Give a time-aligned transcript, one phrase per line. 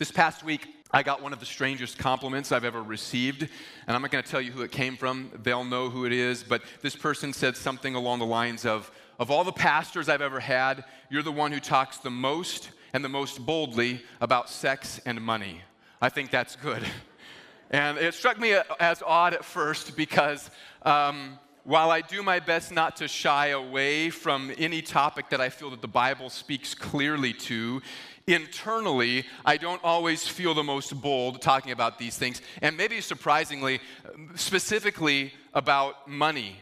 [0.00, 4.00] This past week, I got one of the strangest compliments I've ever received, and I'm
[4.00, 5.30] not going to tell you who it came from.
[5.42, 9.30] They'll know who it is, but this person said something along the lines of Of
[9.30, 13.10] all the pastors I've ever had, you're the one who talks the most and the
[13.10, 15.60] most boldly about sex and money.
[16.00, 16.82] I think that's good.
[17.70, 22.72] And it struck me as odd at first because um, while I do my best
[22.72, 27.34] not to shy away from any topic that I feel that the Bible speaks clearly
[27.34, 27.82] to,
[28.34, 32.40] internally, I don't always feel the most bold talking about these things.
[32.62, 33.80] And maybe surprisingly,
[34.34, 36.56] specifically about money.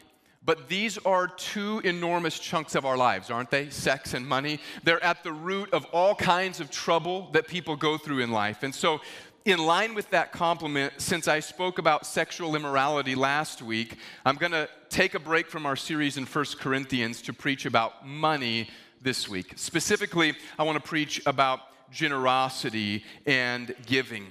[0.44, 3.68] But these are two enormous chunks of our lives, aren't they?
[3.68, 4.60] Sex and money.
[4.82, 8.62] They're at the root of all kinds of trouble that people go through in life.
[8.62, 9.00] And so,
[9.44, 14.52] in line with that compliment, since I spoke about sexual immorality last week, I'm going
[14.52, 18.68] to take a break from our series in 1 Corinthians to preach about money
[19.02, 19.52] this week.
[19.56, 24.26] Specifically, I want to preach about generosity and giving.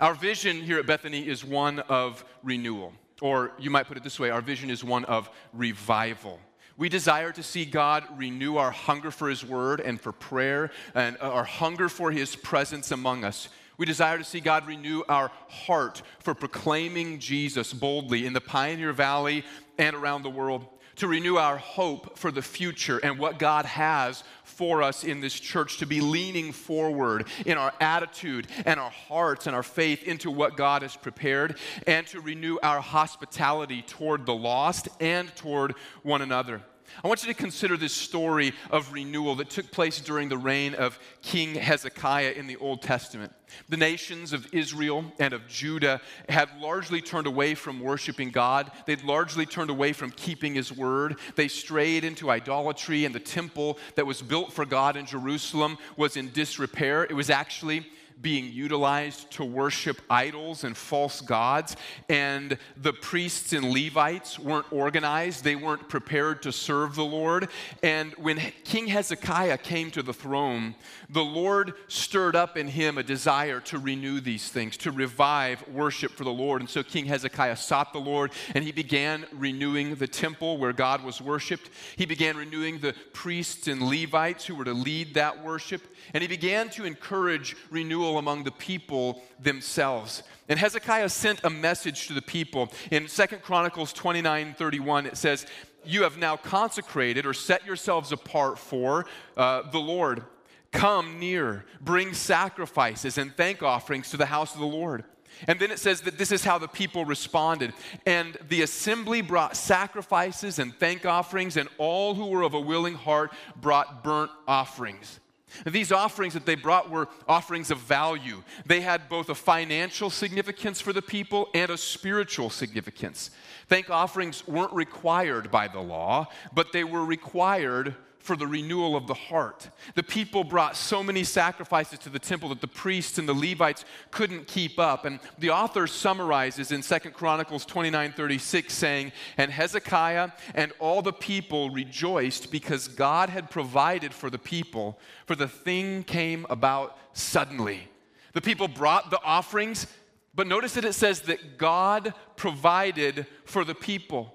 [0.00, 4.18] Our vision here at Bethany is one of renewal, or you might put it this
[4.18, 6.40] way our vision is one of revival.
[6.76, 11.16] We desire to see God renew our hunger for His Word and for prayer and
[11.20, 13.48] uh, our hunger for His presence among us.
[13.76, 18.92] We desire to see God renew our heart for proclaiming Jesus boldly in the Pioneer
[18.92, 19.44] Valley
[19.78, 24.22] and around the world to renew our hope for the future and what God has
[24.44, 29.46] for us in this church, to be leaning forward in our attitude and our hearts
[29.46, 31.56] and our faith into what God has prepared,
[31.86, 36.62] and to renew our hospitality toward the lost and toward one another.
[37.02, 40.74] I want you to consider this story of renewal that took place during the reign
[40.74, 43.32] of King Hezekiah in the Old Testament.
[43.68, 48.70] The nations of Israel and of Judah had largely turned away from worshiping God.
[48.86, 51.16] They'd largely turned away from keeping His word.
[51.36, 56.16] They strayed into idolatry, and the temple that was built for God in Jerusalem was
[56.16, 57.04] in disrepair.
[57.04, 57.86] It was actually
[58.20, 61.76] being utilized to worship idols and false gods.
[62.08, 67.48] And the priests and Levites weren't organized, they weren't prepared to serve the Lord.
[67.82, 70.74] And when King Hezekiah came to the throne,
[71.10, 76.12] the Lord stirred up in him a desire to renew these things, to revive worship
[76.12, 76.60] for the Lord.
[76.62, 81.04] And so King Hezekiah sought the Lord and he began renewing the temple where God
[81.04, 81.70] was worshiped.
[81.96, 85.82] He began renewing the priests and Levites who were to lead that worship.
[86.12, 90.22] And he began to encourage renewal among the people themselves.
[90.48, 92.70] And Hezekiah sent a message to the people.
[92.90, 95.46] In Second Chronicles 29 31, it says,
[95.84, 99.06] You have now consecrated or set yourselves apart for
[99.36, 100.24] uh, the Lord.
[100.72, 105.04] Come near, bring sacrifices and thank offerings to the house of the Lord.
[105.46, 107.72] And then it says that this is how the people responded.
[108.06, 112.94] And the assembly brought sacrifices and thank offerings, and all who were of a willing
[112.94, 115.20] heart brought burnt offerings.
[115.66, 118.42] These offerings that they brought were offerings of value.
[118.66, 123.30] They had both a financial significance for the people and a spiritual significance.
[123.68, 127.94] Thank offerings weren't required by the law, but they were required
[128.24, 129.68] for the renewal of the heart.
[129.96, 133.84] The people brought so many sacrifices to the temple that the priests and the Levites
[134.10, 135.04] couldn't keep up.
[135.04, 141.12] And the author summarizes in Second Chronicles 29 36, saying, And Hezekiah and all the
[141.12, 147.88] people rejoiced because God had provided for the people, for the thing came about suddenly.
[148.32, 149.86] The people brought the offerings,
[150.34, 154.33] but notice that it says that God provided for the people.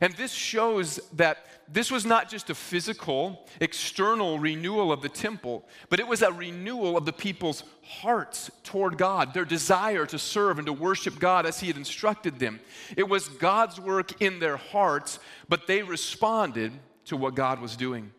[0.00, 5.64] And this shows that this was not just a physical, external renewal of the temple,
[5.88, 10.58] but it was a renewal of the people's hearts toward God, their desire to serve
[10.58, 12.60] and to worship God as He had instructed them.
[12.96, 15.18] It was God's work in their hearts,
[15.48, 16.72] but they responded
[17.06, 18.12] to what God was doing.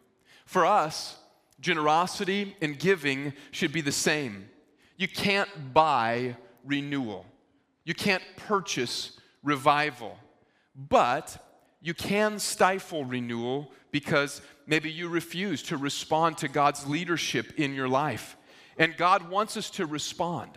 [0.46, 1.18] For us,
[1.60, 4.50] generosity and giving should be the same.
[4.98, 7.26] You can't buy renewal,
[7.84, 10.18] you can't purchase revival.
[10.76, 11.38] But
[11.86, 17.88] you can stifle renewal because maybe you refuse to respond to God's leadership in your
[17.88, 18.38] life.
[18.80, 20.50] And God wants us to respond.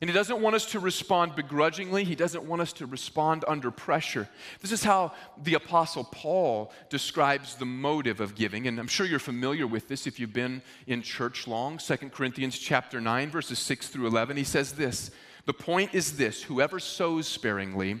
[0.00, 2.02] And He doesn't want us to respond begrudgingly.
[2.02, 4.28] He doesn't want us to respond under pressure.
[4.60, 8.66] This is how the Apostle Paul describes the motive of giving.
[8.66, 11.78] And I'm sure you're familiar with this if you've been in church long.
[11.78, 14.36] 2 Corinthians chapter 9, verses 6 through 11.
[14.36, 15.12] He says this
[15.46, 18.00] The point is this whoever sows sparingly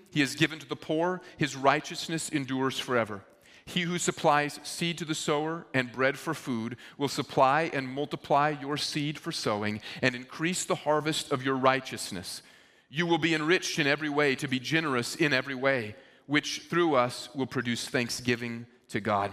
[0.11, 3.23] he has given to the poor, his righteousness endures forever.
[3.65, 8.55] He who supplies seed to the sower and bread for food will supply and multiply
[8.59, 12.41] your seed for sowing and increase the harvest of your righteousness.
[12.89, 16.95] You will be enriched in every way to be generous in every way, which through
[16.95, 19.31] us will produce thanksgiving to God.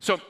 [0.00, 0.20] So,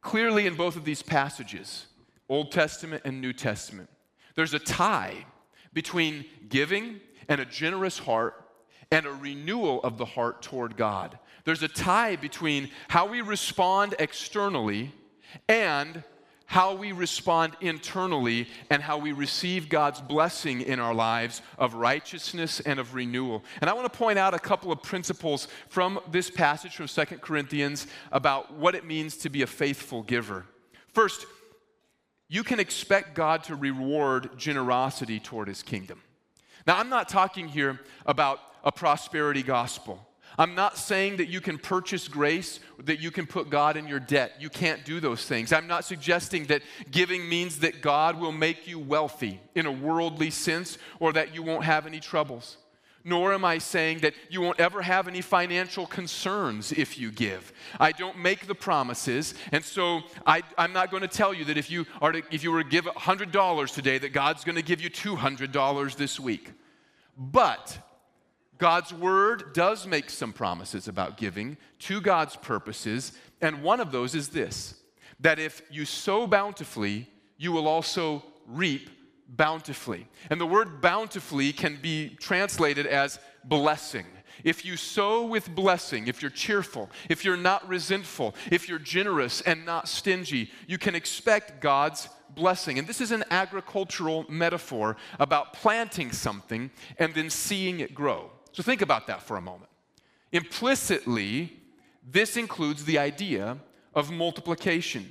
[0.00, 1.86] clearly in both of these passages,
[2.28, 3.88] Old Testament and New Testament,
[4.34, 5.26] there's a tie
[5.72, 8.47] between giving and a generous heart
[8.90, 11.18] and a renewal of the heart toward God.
[11.44, 14.92] There's a tie between how we respond externally
[15.48, 16.02] and
[16.46, 22.60] how we respond internally and how we receive God's blessing in our lives of righteousness
[22.60, 23.44] and of renewal.
[23.60, 27.20] And I want to point out a couple of principles from this passage from Second
[27.20, 30.46] Corinthians about what it means to be a faithful giver.
[30.94, 31.26] First,
[32.28, 36.00] you can expect God to reward generosity toward his kingdom.
[36.66, 40.04] Now, I'm not talking here about a prosperity gospel.
[40.36, 43.98] I'm not saying that you can purchase grace, that you can put God in your
[43.98, 44.34] debt.
[44.38, 45.52] You can't do those things.
[45.52, 50.30] I'm not suggesting that giving means that God will make you wealthy in a worldly
[50.30, 52.56] sense or that you won't have any troubles.
[53.08, 57.54] Nor am I saying that you won't ever have any financial concerns if you give.
[57.80, 61.56] I don't make the promises, and so I, am not going to tell you that
[61.56, 64.62] if you, are to, if you were to give $100 today, that God's going to
[64.62, 66.52] give you $200 this week.
[67.16, 67.78] But
[68.58, 74.14] God's word does make some promises about giving to God's purposes, and one of those
[74.14, 74.74] is this
[75.20, 77.08] that if you sow bountifully,
[77.38, 78.90] you will also reap
[79.28, 80.08] bountifully.
[80.30, 84.06] And the word bountifully can be translated as blessing.
[84.44, 89.40] If you sow with blessing, if you're cheerful, if you're not resentful, if you're generous
[89.40, 92.78] and not stingy, you can expect God's blessing.
[92.78, 98.30] And this is an agricultural metaphor about planting something and then seeing it grow.
[98.52, 99.70] So think about that for a moment.
[100.32, 101.56] Implicitly,
[102.08, 103.58] this includes the idea
[103.94, 105.10] of multiplication.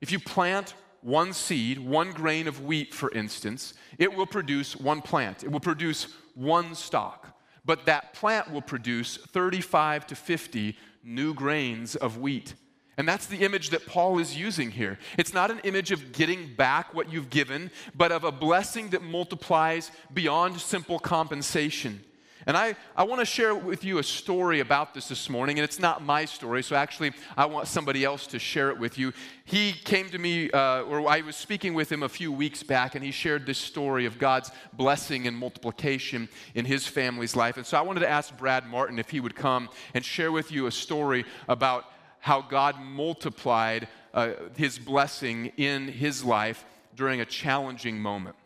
[0.00, 5.02] If you plant one seed, one grain of wheat, for instance, it will produce one
[5.02, 5.42] plant.
[5.44, 7.38] It will produce one stalk.
[7.64, 12.54] But that plant will produce 35 to 50 new grains of wheat.
[12.96, 14.98] And that's the image that Paul is using here.
[15.16, 19.02] It's not an image of getting back what you've given, but of a blessing that
[19.02, 22.04] multiplies beyond simple compensation.
[22.46, 25.64] And I, I want to share with you a story about this this morning, and
[25.64, 29.12] it's not my story, so actually I want somebody else to share it with you.
[29.44, 32.96] He came to me, uh, or I was speaking with him a few weeks back,
[32.96, 37.56] and he shared this story of God's blessing and multiplication in his family's life.
[37.56, 40.50] And so I wanted to ask Brad Martin if he would come and share with
[40.50, 41.84] you a story about
[42.18, 46.64] how God multiplied uh, his blessing in his life
[46.96, 48.36] during a challenging moment.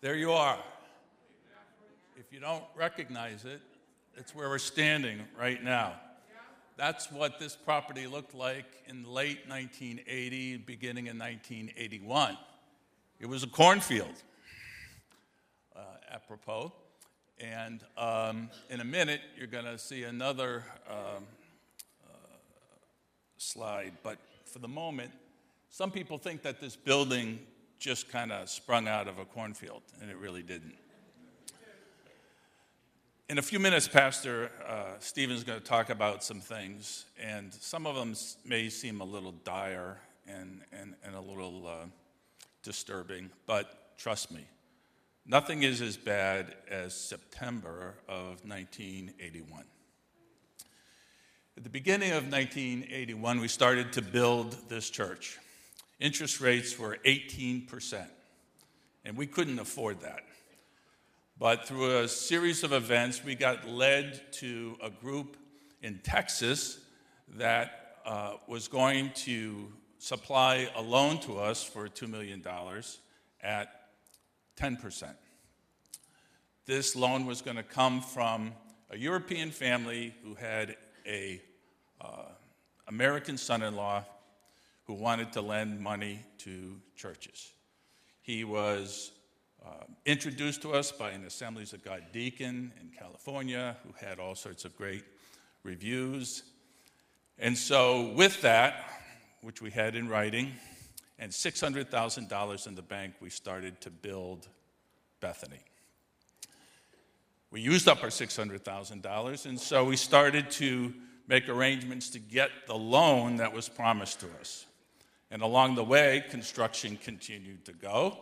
[0.00, 0.56] There you are.
[2.16, 3.60] If you don't recognize it,
[4.16, 5.94] it's where we're standing right now.
[6.76, 12.38] That's what this property looked like in late 1980, beginning in 1981.
[13.18, 14.14] It was a cornfield,
[15.74, 15.80] uh,
[16.12, 16.72] apropos.
[17.40, 21.24] And um, in a minute, you're going to see another um,
[22.06, 22.10] uh,
[23.36, 23.94] slide.
[24.04, 25.10] But for the moment,
[25.70, 27.40] some people think that this building
[27.78, 30.74] just kind of sprung out of a cornfield, and it really didn't.
[33.28, 37.86] In a few minutes, Pastor uh, Stephen's going to talk about some things, and some
[37.86, 41.86] of them may seem a little dire and, and, and a little uh,
[42.62, 44.46] disturbing, but trust me,
[45.26, 49.64] nothing is as bad as September of 1981.
[51.56, 55.38] At the beginning of 1981, we started to build this church
[56.00, 58.06] interest rates were 18%,
[59.04, 60.20] and we couldn't afford that.
[61.38, 65.36] But through a series of events, we got led to a group
[65.82, 66.80] in Texas
[67.36, 72.44] that uh, was going to supply a loan to us for $2 million
[73.42, 73.68] at
[74.56, 75.14] 10%.
[76.66, 78.52] This loan was going to come from
[78.90, 80.76] a European family who had
[81.06, 81.40] a
[82.00, 82.24] uh,
[82.88, 84.04] American son-in-law
[84.88, 87.52] who wanted to lend money to churches.
[88.22, 89.12] He was
[89.64, 94.34] uh, introduced to us by an Assemblies of God deacon in California who had all
[94.34, 95.04] sorts of great
[95.62, 96.42] reviews.
[97.38, 98.90] And so, with that,
[99.42, 100.52] which we had in writing,
[101.18, 104.48] and $600,000 in the bank, we started to build
[105.20, 105.60] Bethany.
[107.50, 110.94] We used up our $600,000, and so we started to
[111.26, 114.64] make arrangements to get the loan that was promised to us.
[115.30, 118.18] And along the way, construction continued to go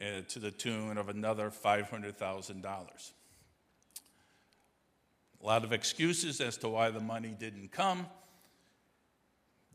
[0.00, 2.64] uh, to the tune of another $500,000.
[5.42, 8.06] A lot of excuses as to why the money didn't come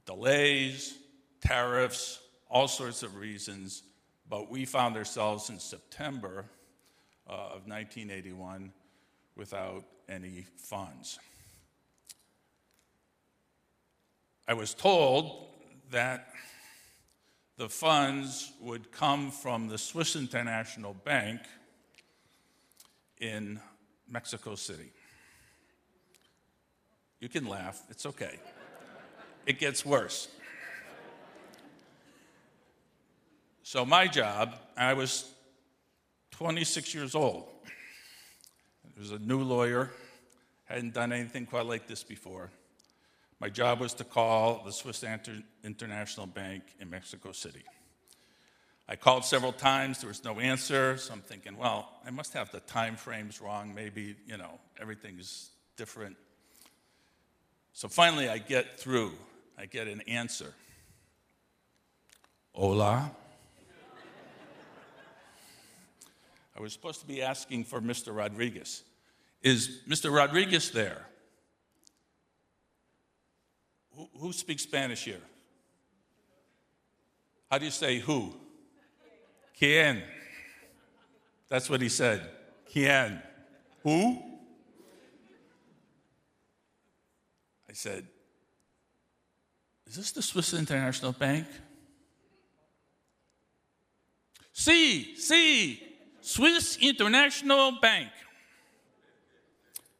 [0.05, 0.97] delays,
[1.39, 3.83] tariffs, all sorts of reasons.
[4.27, 6.45] But we found ourselves in September
[7.29, 8.71] uh, of 1981
[9.35, 11.19] without any funds.
[14.47, 15.49] I was told
[15.91, 16.29] that
[17.59, 21.41] the funds would come from the Swiss International Bank
[23.19, 23.59] in
[24.07, 24.93] Mexico City.
[27.19, 28.39] You can laugh, it's okay.
[29.45, 30.29] It gets worse.
[33.63, 35.29] So, my job, I was
[36.31, 37.43] 26 years old.
[38.85, 39.91] I was a new lawyer,
[40.63, 42.51] hadn't done anything quite like this before.
[43.39, 45.03] My job was to call the Swiss
[45.63, 47.63] International Bank in Mexico City.
[48.87, 52.51] I called several times, there was no answer, so I'm thinking, well, I must have
[52.51, 53.73] the time frames wrong.
[53.73, 56.17] Maybe, you know, everything's different.
[57.71, 59.13] So finally, I get through,
[59.57, 60.53] I get an answer.
[62.53, 63.11] Hola.
[66.57, 68.13] I was supposed to be asking for Mr.
[68.13, 68.83] Rodriguez.
[69.41, 70.13] Is Mr.
[70.13, 71.05] Rodriguez there?
[73.95, 75.21] Who, who speaks Spanish here?
[77.49, 78.33] How do you say who?
[79.57, 80.03] Quien.
[81.49, 82.29] That's what he said.
[82.71, 83.21] Quien.
[83.83, 84.21] Who?
[87.69, 88.05] I said,
[89.87, 91.47] Is this the Swiss International Bank?
[94.53, 95.81] See, see,
[96.21, 98.09] Swiss International Bank.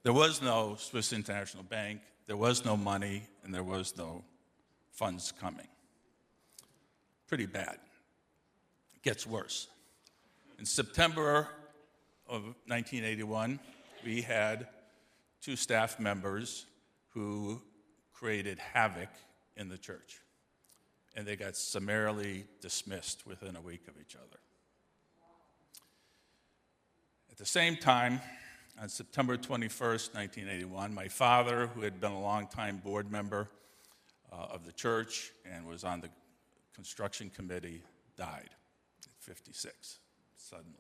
[0.04, 2.02] There was no Swiss International Bank.
[2.28, 4.24] There was no money and there was no
[4.92, 5.66] funds coming.
[7.28, 7.80] Pretty bad.
[8.94, 9.68] It gets worse.
[10.60, 11.48] In September
[12.28, 13.60] of 1981,
[14.06, 14.68] we had
[15.42, 16.68] two staff members
[17.16, 17.60] who
[18.14, 19.10] created havoc
[19.58, 20.20] in the church,
[21.16, 24.40] and they got summarily dismissed within a week of each other.
[27.32, 28.22] At the same time,
[28.82, 33.50] on September 21st, 1981, my father, who had been a longtime board member
[34.32, 36.10] uh, of the church and was on the
[36.74, 37.82] construction committee,
[38.18, 38.50] died
[39.06, 40.00] at 56
[40.38, 40.74] suddenly.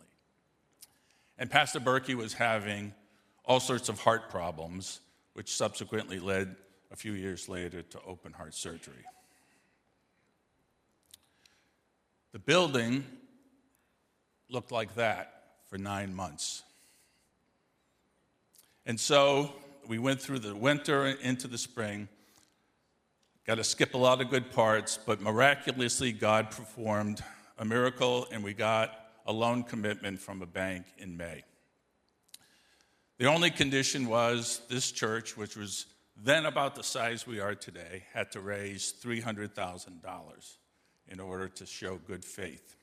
[1.37, 2.93] And Pastor Berkey was having
[3.43, 5.01] all sorts of heart problems,
[5.33, 6.55] which subsequently led
[6.91, 9.05] a few years later to open heart surgery.
[12.31, 13.03] The building
[14.49, 16.63] looked like that for nine months.
[18.85, 19.53] And so
[19.87, 22.07] we went through the winter into the spring.
[23.45, 27.23] Got to skip a lot of good parts, but miraculously, God performed
[27.57, 28.93] a miracle, and we got
[29.25, 31.43] a loan commitment from a bank in May.
[33.17, 38.03] The only condition was this church, which was then about the size we are today,
[38.13, 40.57] had to raise $300,000
[41.07, 42.75] in order to show good faith.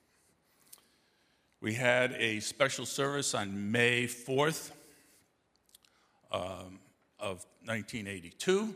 [1.60, 4.72] We had a special service on May 4th
[6.32, 6.78] um,
[7.18, 8.74] of 1982,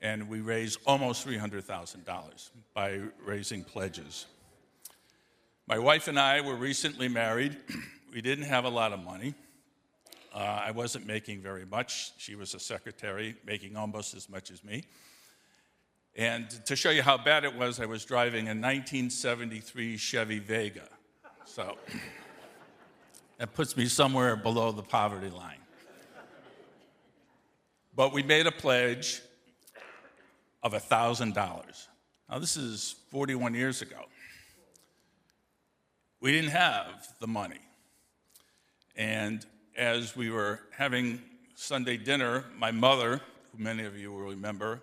[0.00, 4.26] and we raised almost $300,000 by raising pledges.
[5.66, 7.56] My wife and I were recently married.
[8.14, 9.34] we didn't have a lot of money.
[10.34, 12.12] Uh, I wasn't making very much.
[12.18, 14.84] She was a secretary, making almost as much as me.
[16.16, 20.88] And to show you how bad it was, I was driving a 1973 Chevy Vega.
[21.44, 21.76] So
[23.38, 25.63] that puts me somewhere below the poverty line.
[27.96, 29.22] But we made a pledge
[30.62, 31.34] of $1,000.
[32.30, 34.00] Now, this is 41 years ago.
[36.20, 37.60] We didn't have the money.
[38.96, 39.44] And
[39.76, 41.20] as we were having
[41.54, 43.20] Sunday dinner, my mother,
[43.52, 44.80] who many of you will remember,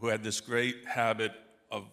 [0.00, 1.32] who had this great habit
[1.70, 1.84] of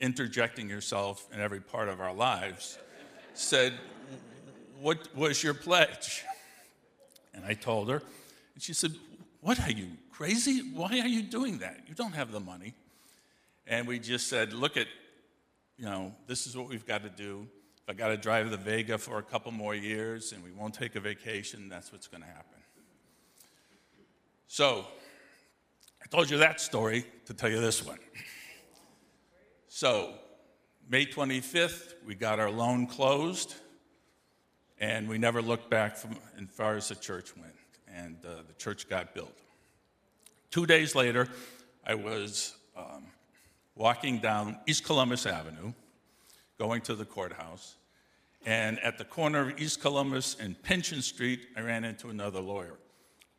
[0.00, 2.78] interjecting herself in every part of our lives,
[3.32, 3.72] said,
[4.80, 6.24] What was your pledge?
[7.32, 8.02] And I told her,
[8.54, 8.92] and she said,
[9.44, 10.60] what are you, crazy?
[10.72, 11.80] Why are you doing that?
[11.86, 12.72] You don't have the money.
[13.66, 14.86] And we just said, Look at,
[15.76, 17.46] you know, this is what we've got to do.
[17.82, 20.72] If I got to drive the Vega for a couple more years and we won't
[20.72, 22.58] take a vacation, that's what's going to happen.
[24.48, 24.86] So,
[26.02, 27.98] I told you that story to tell you this one.
[29.68, 30.14] So,
[30.88, 33.56] May 25th, we got our loan closed,
[34.78, 37.54] and we never looked back from as far as the church went
[37.94, 39.32] and uh, the church got built.
[40.50, 41.28] Two days later,
[41.86, 43.06] I was um,
[43.74, 45.72] walking down East Columbus Avenue,
[46.58, 47.76] going to the courthouse.
[48.46, 52.76] And at the corner of East Columbus and Pynchon Street, I ran into another lawyer.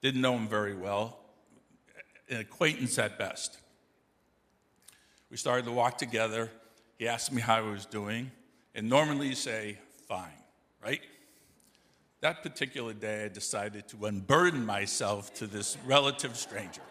[0.01, 1.19] Didn't know him very well,
[2.29, 3.57] an acquaintance at best.
[5.29, 6.49] We started to walk together.
[6.97, 8.31] He asked me how I was doing,
[8.73, 10.27] and normally you say, fine,
[10.83, 11.01] right?
[12.25, 16.81] That particular day, I decided to unburden myself to this relative stranger.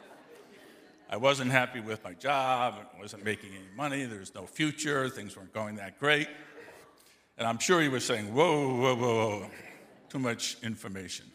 [1.11, 5.09] I wasn't happy with my job, I wasn't making any money, there was no future,
[5.09, 6.29] things weren't going that great.
[7.37, 9.51] And I'm sure he was saying, whoa, whoa, whoa, whoa,
[10.09, 11.27] too much information.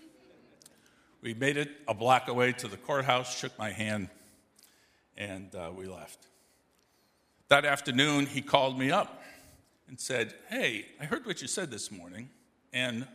[1.21, 4.07] We made it a block away to the courthouse, shook my hand,
[5.17, 6.25] and uh, we left.
[7.49, 9.21] That afternoon, he called me up
[9.89, 12.29] and said, Hey, I heard what you said this morning,
[12.71, 13.05] and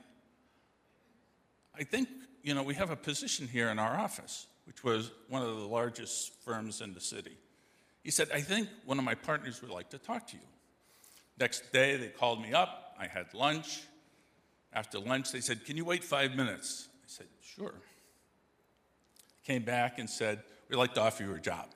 [1.79, 2.09] I think,
[2.43, 5.67] you know, we have a position here in our office, which was one of the
[5.67, 7.37] largest firms in the city.
[8.03, 10.43] He said, I think one of my partners would like to talk to you.
[11.39, 12.95] Next day, they called me up.
[12.99, 13.83] I had lunch.
[14.73, 16.89] After lunch, they said, Can you wait five minutes?
[16.99, 17.75] I said, Sure.
[19.45, 21.67] Came back and said, We'd like to offer you a job.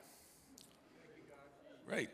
[1.89, 2.09] Right.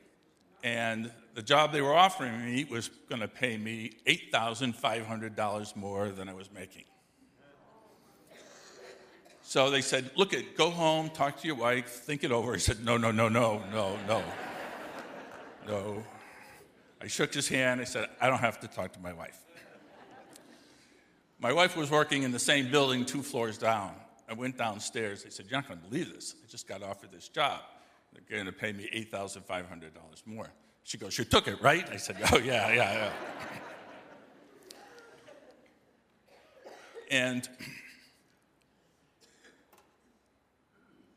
[0.64, 6.30] And the job they were offering me was going to pay me $8,500 more than
[6.30, 6.86] I was making.
[9.48, 12.56] So they said, Look, it, go home, talk to your wife, think it over.
[12.56, 14.24] I said, No, no, no, no, no, no.
[15.68, 16.04] No.
[17.00, 17.80] I shook his hand.
[17.80, 19.40] I said, I don't have to talk to my wife.
[21.40, 23.92] My wife was working in the same building two floors down.
[24.28, 25.24] I went downstairs.
[25.28, 26.34] I said, You're not going to believe this.
[26.44, 27.62] I just got offered this job.
[28.14, 29.92] They're going to pay me $8,500
[30.26, 30.50] more.
[30.84, 31.88] She goes, You took it, right?
[31.92, 33.12] I said, Oh, yeah, yeah, yeah.
[37.12, 37.48] and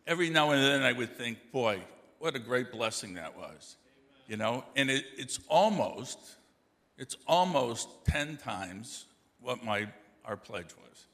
[0.09, 1.81] every now and then I would think, Boy,
[2.19, 3.77] what a great blessing that was
[4.29, 4.63] you know?
[4.77, 6.19] And it, it's almost
[6.97, 9.07] it's almost 10 times
[9.41, 9.89] what my
[10.25, 11.07] our pledge was.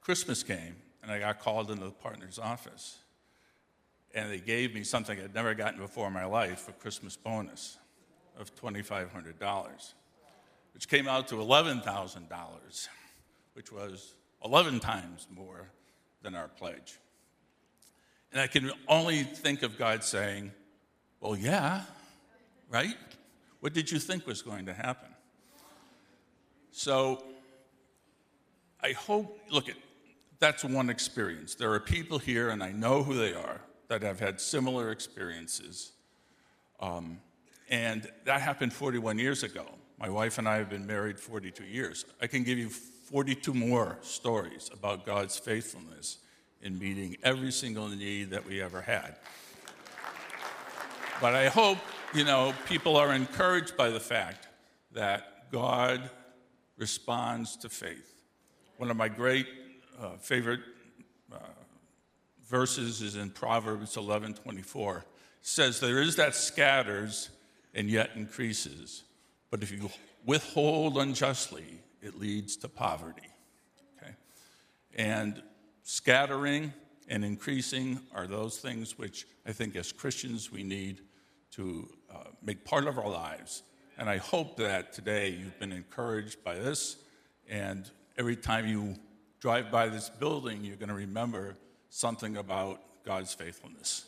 [0.00, 2.98] Christmas came and i got called into the partner's office
[4.14, 7.76] and they gave me something i'd never gotten before in my life a christmas bonus
[8.38, 9.94] of $2500
[10.74, 12.88] which came out to $11000
[13.54, 15.68] which was 11 times more
[16.22, 16.98] than our pledge
[18.36, 20.52] and I can only think of God saying,
[21.20, 21.80] Well, yeah,
[22.68, 22.94] right?
[23.60, 25.08] What did you think was going to happen?
[26.70, 27.24] So
[28.82, 29.76] I hope, look, at,
[30.38, 31.54] that's one experience.
[31.54, 35.92] There are people here, and I know who they are, that have had similar experiences.
[36.78, 37.20] Um,
[37.70, 39.64] and that happened 41 years ago.
[39.98, 42.04] My wife and I have been married 42 years.
[42.20, 42.68] I can give you
[43.06, 46.18] 42 more stories about God's faithfulness
[46.60, 49.14] in meeting every single need that we ever had.
[51.20, 51.78] But I hope,
[52.12, 54.48] you know, people are encouraged by the fact
[54.92, 56.10] that God
[56.76, 58.12] responds to faith.
[58.76, 59.46] One of my great
[60.00, 60.60] uh, favorite
[61.32, 61.36] uh,
[62.48, 64.98] verses is in Proverbs 11:24.
[64.98, 65.04] It
[65.42, 67.30] says there is that scatters
[67.72, 69.04] and yet increases,
[69.50, 69.90] but if you
[70.24, 73.28] withhold unjustly, it leads to poverty.
[73.96, 74.12] Okay?
[74.94, 75.42] And
[75.82, 76.72] scattering
[77.08, 81.02] and increasing are those things which I think as Christians we need
[81.52, 83.62] to uh, make part of our lives.
[83.98, 86.96] And I hope that today you've been encouraged by this,
[87.48, 88.96] and every time you
[89.40, 91.56] drive by this building, you're going to remember
[91.88, 94.06] something about God's faithfulness.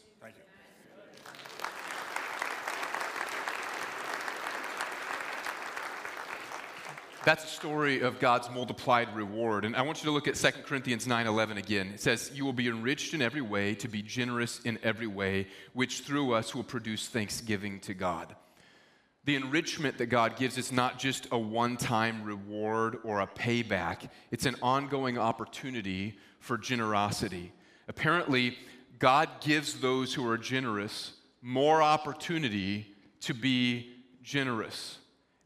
[7.29, 9.67] That's a story of God's multiplied reward.
[9.67, 11.89] And I want you to look at 2 Corinthians 9:11 again.
[11.89, 15.47] It says, "You will be enriched in every way to be generous in every way,
[15.75, 18.35] which through us will produce thanksgiving to God."
[19.27, 24.09] The enrichment that God gives is not just a one-time reward or a payback.
[24.31, 27.53] It's an ongoing opportunity for generosity.
[27.89, 28.57] Apparently,
[28.99, 31.13] God gives those who are generous
[31.43, 34.97] more opportunity to be generous.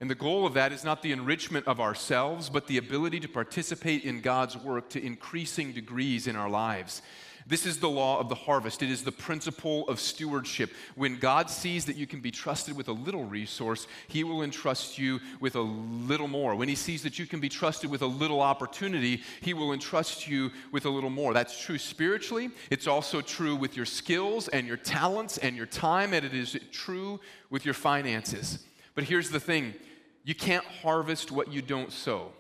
[0.03, 3.29] And the goal of that is not the enrichment of ourselves, but the ability to
[3.29, 7.03] participate in God's work to increasing degrees in our lives.
[7.47, 8.83] This is the law of the harvest.
[8.83, 10.73] It is the principle of stewardship.
[10.97, 14.99] When God sees that you can be trusted with a little resource, He will entrust
[14.99, 16.57] you with a little more.
[16.57, 20.27] When He sees that you can be trusted with a little opportunity, He will entrust
[20.27, 21.33] you with a little more.
[21.33, 22.51] That's true spiritually.
[22.71, 26.59] It's also true with your skills and your talents and your time, and it is
[26.73, 28.65] true with your finances.
[28.97, 29.75] But here's the thing
[30.25, 32.33] you can't harvest what you don't sow.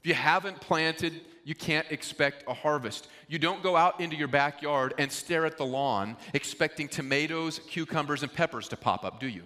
[0.00, 3.08] If you haven't planted, you can't expect a harvest.
[3.26, 8.22] You don't go out into your backyard and stare at the lawn expecting tomatoes, cucumbers,
[8.22, 9.42] and peppers to pop up, do you?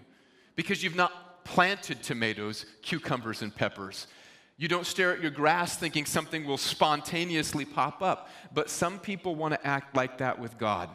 [0.56, 4.06] Because you've not planted tomatoes, cucumbers, and peppers.
[4.56, 8.28] You don't stare at your grass thinking something will spontaneously pop up.
[8.52, 10.88] But some people want to act like that with God.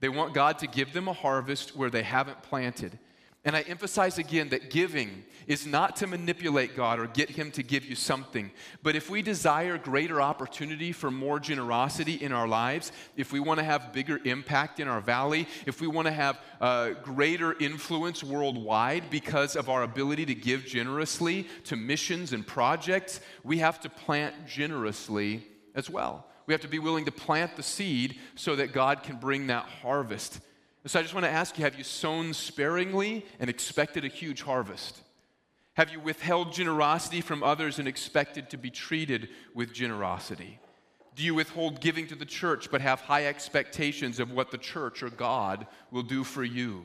[0.00, 2.98] They want God to give them a harvest where they haven't planted.
[3.44, 7.62] And I emphasize again that giving is not to manipulate God or get Him to
[7.62, 8.50] give you something.
[8.82, 13.58] But if we desire greater opportunity for more generosity in our lives, if we want
[13.58, 18.24] to have bigger impact in our valley, if we want to have uh, greater influence
[18.24, 23.90] worldwide because of our ability to give generously to missions and projects, we have to
[23.90, 26.26] plant generously as well.
[26.46, 29.64] We have to be willing to plant the seed so that God can bring that
[29.64, 30.40] harvest.
[30.86, 34.42] So I just want to ask you have you sown sparingly and expected a huge
[34.42, 35.00] harvest?
[35.74, 40.60] Have you withheld generosity from others and expected to be treated with generosity?
[41.16, 45.02] Do you withhold giving to the church but have high expectations of what the church
[45.02, 46.84] or God will do for you?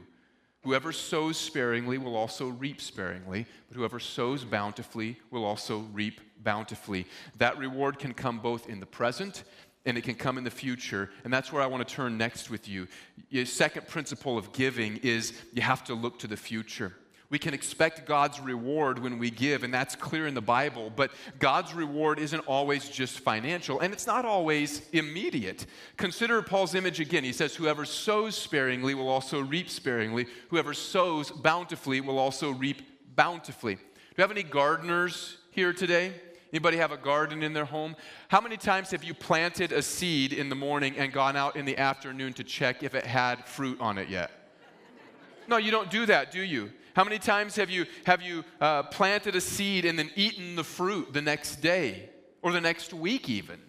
[0.63, 7.05] Whoever sows sparingly will also reap sparingly, but whoever sows bountifully will also reap bountifully.
[7.37, 9.43] That reward can come both in the present
[9.85, 11.09] and it can come in the future.
[11.23, 12.87] And that's where I want to turn next with you.
[13.29, 16.93] Your second principle of giving is you have to look to the future.
[17.29, 21.11] We can expect God's reward when we give, and that's clear in the Bible, but
[21.37, 25.67] God's reward isn't always just financial, and it's not always immediate.
[25.95, 27.23] Consider Paul's image again.
[27.23, 32.81] He says, Whoever sows sparingly will also reap sparingly, whoever sows bountifully will also reap
[33.15, 33.75] bountifully.
[33.75, 33.81] Do
[34.17, 36.13] you have any gardeners here today?
[36.51, 37.95] Anybody have a garden in their home?
[38.27, 41.65] How many times have you planted a seed in the morning and gone out in
[41.65, 44.31] the afternoon to check if it had fruit on it yet?
[45.47, 46.71] No, you don't do that, do you?
[46.95, 50.63] How many times have you, have you uh, planted a seed and then eaten the
[50.63, 52.09] fruit the next day
[52.41, 53.59] or the next week, even?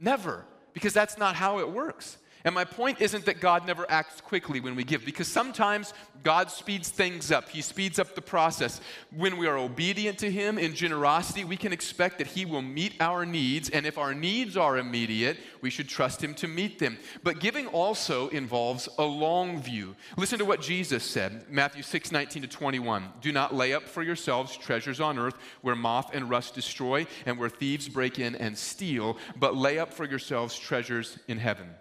[0.00, 2.18] Never, because that's not how it works.
[2.46, 6.48] And my point isn't that God never acts quickly when we give, because sometimes God
[6.48, 7.48] speeds things up.
[7.48, 8.80] He speeds up the process.
[9.10, 12.94] When we are obedient to Him in generosity, we can expect that He will meet
[13.00, 13.68] our needs.
[13.70, 16.98] And if our needs are immediate, we should trust Him to meet them.
[17.24, 19.96] But giving also involves a long view.
[20.16, 23.08] Listen to what Jesus said Matthew 6 19 to 21.
[23.20, 27.40] Do not lay up for yourselves treasures on earth where moth and rust destroy and
[27.40, 31.74] where thieves break in and steal, but lay up for yourselves treasures in heaven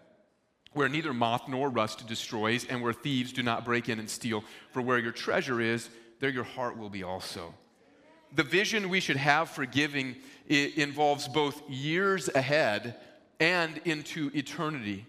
[0.76, 4.44] where neither moth nor rust destroys, and where thieves do not break in and steal.
[4.72, 7.54] For where your treasure is, there your heart will be also.
[8.34, 12.98] The vision we should have for giving involves both years ahead
[13.40, 15.06] and into eternity.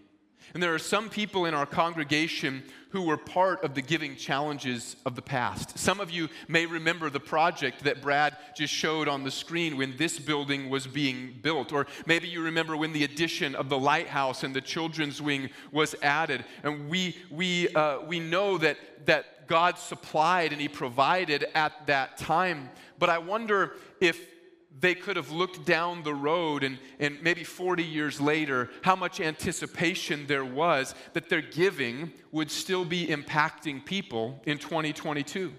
[0.54, 4.96] And there are some people in our congregation who were part of the giving challenges
[5.04, 5.78] of the past.
[5.78, 9.96] Some of you may remember the project that Brad just showed on the screen when
[9.96, 11.72] this building was being built.
[11.72, 15.94] Or maybe you remember when the addition of the lighthouse and the children's wing was
[16.02, 16.44] added.
[16.62, 22.16] And we, we, uh, we know that, that God supplied and He provided at that
[22.16, 22.70] time.
[22.98, 24.35] But I wonder if
[24.78, 29.20] they could have looked down the road and, and maybe 40 years later, how much
[29.20, 35.52] anticipation there was that their giving would still be impacting people in 2022.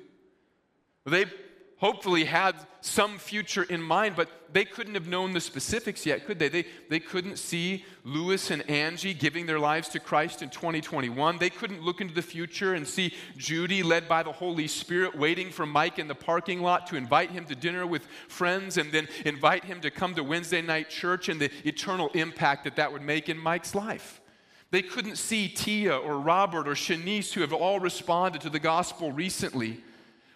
[1.05, 1.25] They
[1.77, 6.39] hopefully had some future in mind, but they couldn't have known the specifics yet, could
[6.39, 6.49] they?
[6.49, 11.37] They, they couldn't see Lewis and Angie giving their lives to Christ in 2021.
[11.37, 15.49] They couldn't look into the future and see Judy, led by the Holy Spirit, waiting
[15.49, 19.07] for Mike in the parking lot to invite him to dinner with friends and then
[19.25, 23.03] invite him to come to Wednesday night church and the eternal impact that that would
[23.03, 24.21] make in Mike's life.
[24.71, 29.11] They couldn't see Tia or Robert or Shanice, who have all responded to the gospel
[29.11, 29.83] recently.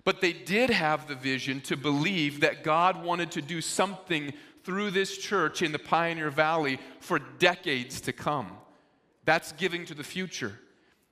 [0.03, 4.33] But they did have the vision to believe that God wanted to do something
[4.63, 8.57] through this church in the Pioneer Valley for decades to come.
[9.25, 10.59] That's giving to the future.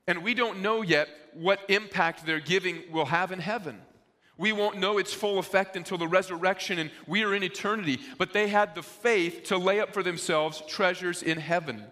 [0.07, 3.79] And we don't know yet what impact their giving will have in heaven.
[4.37, 7.99] We won't know its full effect until the resurrection and we are in eternity.
[8.17, 11.83] But they had the faith to lay up for themselves treasures in heaven.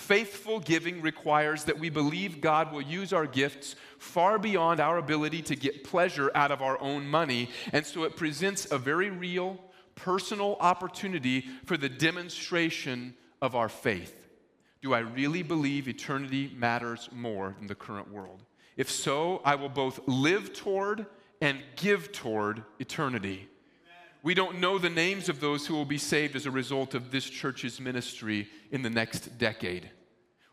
[0.00, 5.42] Faithful giving requires that we believe God will use our gifts far beyond our ability
[5.42, 7.50] to get pleasure out of our own money.
[7.74, 9.60] And so it presents a very real,
[9.96, 14.26] personal opportunity for the demonstration of our faith.
[14.80, 18.42] Do I really believe eternity matters more than the current world?
[18.78, 21.04] If so, I will both live toward
[21.42, 23.49] and give toward eternity.
[24.22, 27.10] We don't know the names of those who will be saved as a result of
[27.10, 29.90] this church's ministry in the next decade.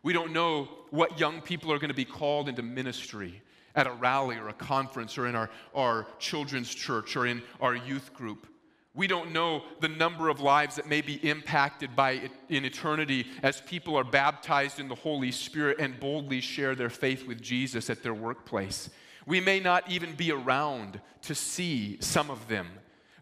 [0.02, 3.42] We don't know what young people are going to be called into ministry
[3.74, 7.74] at a rally or a conference or in our, our children's church or in our
[7.74, 8.46] youth group.
[8.94, 13.60] We don't know the number of lives that may be impacted by in eternity as
[13.60, 18.02] people are baptized in the Holy Spirit and boldly share their faith with Jesus at
[18.02, 18.90] their workplace.
[19.26, 22.66] We may not even be around to see some of them,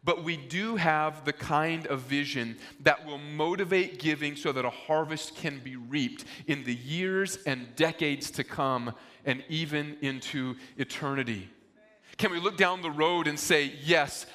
[0.07, 4.71] but we do have the kind of vision that will motivate giving so that a
[4.71, 11.51] harvest can be reaped in the years and decades to come and even into eternity.
[12.19, 14.27] Can we look down the road and say, Yes,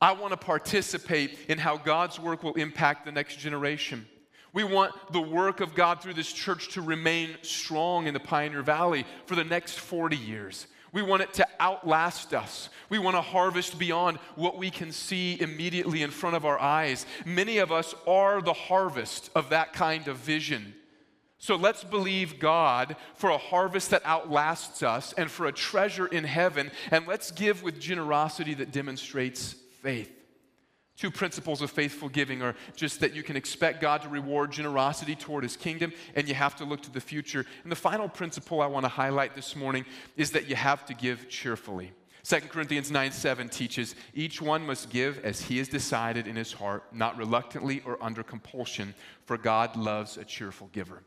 [0.00, 4.06] I want to participate in how God's work will impact the next generation?
[4.52, 8.62] We want the work of God through this church to remain strong in the Pioneer
[8.62, 10.66] Valley for the next 40 years.
[10.92, 12.68] We want it to outlast us.
[12.88, 17.06] We want to harvest beyond what we can see immediately in front of our eyes.
[17.24, 20.74] Many of us are the harvest of that kind of vision.
[21.38, 26.24] So let's believe God for a harvest that outlasts us and for a treasure in
[26.24, 30.15] heaven, and let's give with generosity that demonstrates faith.
[30.96, 35.14] Two principles of faithful giving are just that you can expect God to reward generosity
[35.14, 37.44] toward his kingdom, and you have to look to the future.
[37.62, 39.84] And the final principle I want to highlight this morning
[40.16, 41.92] is that you have to give cheerfully.
[42.24, 46.52] 2 Corinthians 9 7 teaches each one must give as he has decided in his
[46.52, 48.94] heart, not reluctantly or under compulsion,
[49.26, 51.02] for God loves a cheerful giver.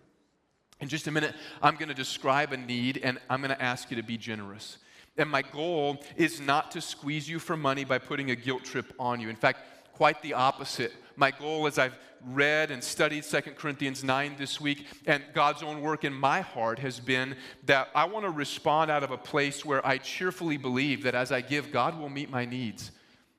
[0.80, 3.90] In just a minute, I'm going to describe a need and I'm going to ask
[3.90, 4.78] you to be generous.
[5.18, 8.94] And my goal is not to squeeze you for money by putting a guilt trip
[8.98, 9.28] on you.
[9.28, 9.60] In fact,
[10.00, 10.94] quite the opposite.
[11.18, 15.82] My goal as I've read and studied 2 Corinthians 9 this week, and God's own
[15.82, 17.36] work in my heart has been
[17.66, 21.34] that I want to respond out of a place where I cheerfully believe that as
[21.34, 22.92] I give, God will meet my needs.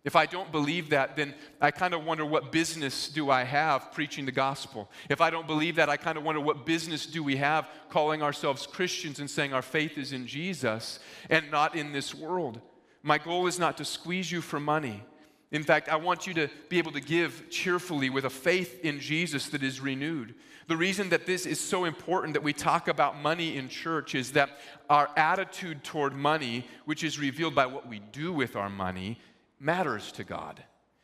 [0.04, 3.90] If I don't believe that, then I kind of wonder what business do I have
[3.92, 4.90] preaching the gospel?
[5.08, 8.22] If I don't believe that, I kind of wonder what business do we have calling
[8.22, 10.98] ourselves Christians and saying our faith is in Jesus
[11.30, 12.60] and not in this world?
[13.02, 15.04] My goal is not to squeeze you for money.
[15.52, 19.00] In fact, I want you to be able to give cheerfully with a faith in
[19.00, 20.34] Jesus that is renewed.
[20.68, 24.32] The reason that this is so important that we talk about money in church is
[24.32, 29.18] that our attitude toward money, which is revealed by what we do with our money,
[29.58, 30.62] matters to God.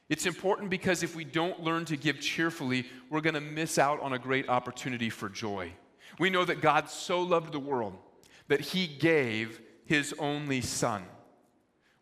[0.09, 4.01] It's important because if we don't learn to give cheerfully, we're going to miss out
[4.01, 5.73] on a great opportunity for joy.
[6.21, 7.99] We know that God so loved the world
[8.47, 11.05] that he gave his only son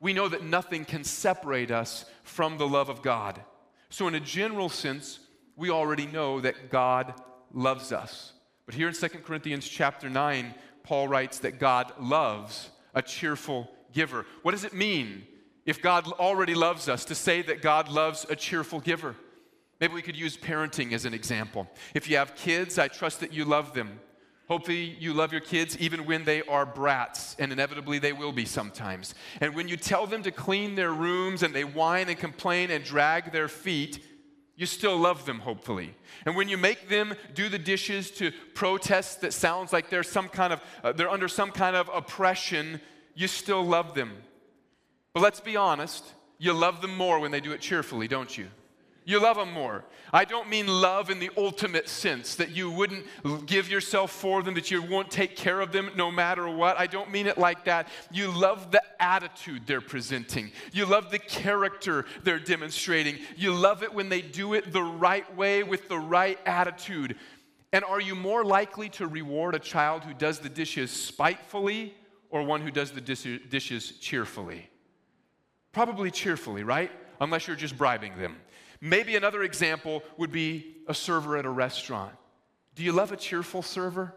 [0.04, 3.40] we know that nothing can separate us from the love of God.
[3.88, 5.18] So, in a general sense,
[5.56, 7.14] we already know that God
[7.54, 8.34] loves us.
[8.66, 14.26] But here in 2 Corinthians chapter 9, Paul writes that God loves a cheerful giver.
[14.42, 15.26] What does it mean
[15.64, 19.16] if God already loves us to say that God loves a cheerful giver?
[19.80, 21.66] Maybe we could use parenting as an example.
[21.94, 24.00] If you have kids, I trust that you love them.
[24.48, 28.44] Hopefully, you love your kids even when they are brats, and inevitably they will be
[28.44, 29.14] sometimes.
[29.40, 32.84] And when you tell them to clean their rooms and they whine and complain and
[32.84, 34.04] drag their feet,
[34.56, 35.94] you still love them, hopefully.
[36.26, 40.28] And when you make them do the dishes to protest that sounds like they're some
[40.28, 42.80] kind of uh, they're under some kind of oppression,
[43.14, 44.12] you still love them.
[45.12, 46.04] But let's be honest,
[46.38, 48.48] you love them more when they do it cheerfully, don't you?
[49.06, 49.84] You love them more.
[50.12, 53.04] I don't mean love in the ultimate sense, that you wouldn't
[53.46, 56.78] give yourself for them, that you won't take care of them no matter what.
[56.78, 57.88] I don't mean it like that.
[58.10, 63.18] You love the attitude they're presenting, you love the character they're demonstrating.
[63.36, 67.16] You love it when they do it the right way with the right attitude.
[67.72, 71.94] And are you more likely to reward a child who does the dishes spitefully
[72.30, 74.70] or one who does the dishes cheerfully?
[75.72, 76.90] Probably cheerfully, right?
[77.20, 78.36] Unless you're just bribing them.
[78.80, 82.14] Maybe another example would be a server at a restaurant.
[82.74, 84.14] Do you love a cheerful server?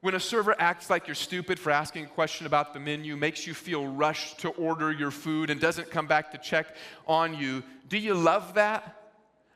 [0.00, 3.46] When a server acts like you're stupid for asking a question about the menu, makes
[3.46, 6.74] you feel rushed to order your food, and doesn't come back to check
[7.06, 8.96] on you, do you love that?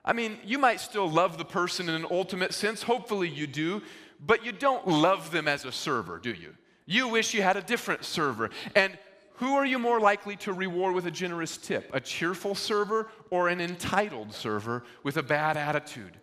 [0.04, 2.84] I mean, you might still love the person in an ultimate sense.
[2.84, 3.82] Hopefully, you do,
[4.24, 6.54] but you don't love them as a server, do you?
[6.86, 8.50] You wish you had a different server.
[8.76, 8.96] And
[9.36, 11.90] who are you more likely to reward with a generous tip?
[11.92, 16.16] A cheerful server or an entitled server with a bad attitude?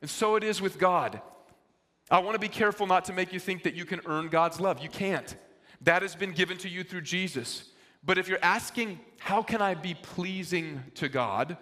[0.00, 1.20] And so it is with God.
[2.10, 4.60] I want to be careful not to make you think that you can earn God's
[4.60, 4.80] love.
[4.82, 5.36] You can't.
[5.82, 7.64] That has been given to you through Jesus.
[8.02, 11.58] But if you're asking, how can I be pleasing to God?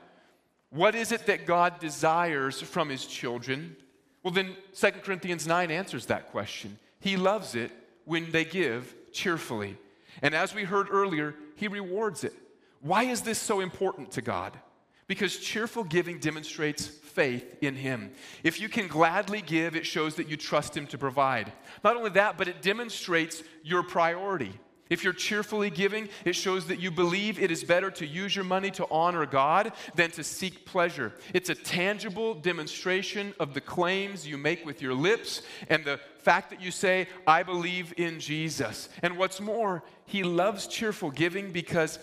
[0.70, 3.77] What is it that God desires from his children?
[4.22, 6.79] Well, then 2 Corinthians 9 answers that question.
[7.01, 7.72] He loves it
[8.05, 9.79] when they give cheerfully.
[10.22, 12.35] And as we heard earlier, He rewards it.
[12.81, 14.59] Why is this so important to God?
[15.07, 18.12] Because cheerful giving demonstrates faith in Him.
[18.42, 21.52] If you can gladly give, it shows that you trust Him to provide.
[21.85, 24.52] Not only that, but it demonstrates your priority.
[24.88, 28.44] If you're cheerfully giving, it shows that you believe it is better to use your
[28.44, 31.12] money to honor God than to seek pleasure.
[31.35, 36.51] It's a tangible demonstration of the claims you make with your lips and the fact
[36.51, 38.88] that you say, I believe in Jesus.
[39.03, 41.99] And what's more, He loves cheerful giving because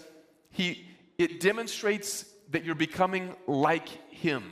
[0.54, 0.86] he,
[1.18, 4.44] it demonstrates that you're becoming like Him.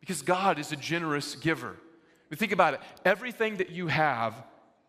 [0.00, 1.76] Because God is a generous giver.
[2.28, 4.34] But think about it everything that you have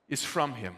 [0.09, 0.75] is from Him.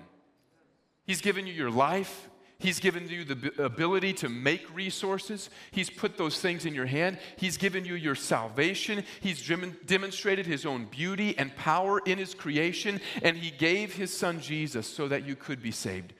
[1.05, 2.29] He's given you your life.
[2.59, 5.49] He's given you the ability to make resources.
[5.71, 7.19] He's put those things in your hand.
[7.35, 9.03] He's given you your salvation.
[9.19, 9.45] He's
[9.85, 13.01] demonstrated His own beauty and power in His creation.
[13.21, 16.13] And He gave His Son Jesus so that you could be saved.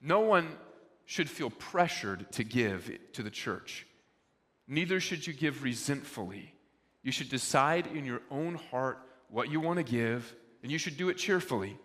[0.00, 0.48] No one
[1.04, 3.86] should feel pressured to give to the church.
[4.66, 6.54] Neither should you give resentfully.
[7.02, 10.96] You should decide in your own heart what you want to give, and you should
[10.96, 11.78] do it cheerfully.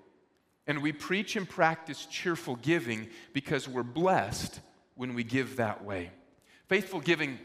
[0.67, 4.61] And we preach and practice cheerful giving because we're blessed
[4.95, 6.11] when we give that way.
[6.67, 7.39] Faithful giving